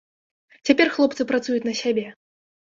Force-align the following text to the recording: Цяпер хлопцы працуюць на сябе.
Цяпер 0.69 0.87
хлопцы 0.95 1.27
працуюць 1.33 1.61
на 1.71 1.75
сябе. 1.83 2.07